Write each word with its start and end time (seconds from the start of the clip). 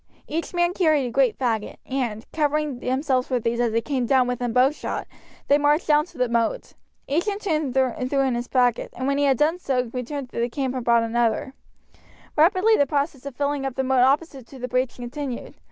Each 0.27 0.51
man 0.51 0.73
carried 0.73 1.05
a 1.05 1.11
great 1.11 1.37
faggot, 1.37 1.75
and, 1.85 2.25
covering 2.33 2.79
themselves 2.79 3.29
with 3.29 3.43
these 3.43 3.59
as 3.59 3.71
they 3.71 3.81
came 3.81 4.07
within 4.25 4.51
bowshot, 4.51 5.05
they 5.47 5.59
marched 5.59 5.85
down 5.85 6.05
to 6.05 6.17
the 6.17 6.27
moat. 6.27 6.73
Each 7.07 7.27
in 7.27 7.37
turn 7.37 7.71
threw 7.71 8.21
in 8.21 8.33
his 8.33 8.47
faggot, 8.47 8.89
and 8.93 9.05
when 9.05 9.19
he 9.19 9.25
had 9.25 9.37
done 9.37 9.59
so 9.59 9.91
returned 9.93 10.29
to 10.33 10.39
the 10.39 10.49
camp 10.49 10.73
and 10.73 10.83
brought 10.83 11.01
back 11.01 11.09
another. 11.11 11.53
Rapidly 12.35 12.75
the 12.75 12.87
process 12.87 13.27
of 13.27 13.35
filling 13.35 13.63
up 13.63 13.75
the 13.75 13.83
moat 13.83 14.01
opposite 14.01 14.47
to 14.47 14.57
the 14.57 14.67
breach 14.67 14.95
continued. 14.95 15.53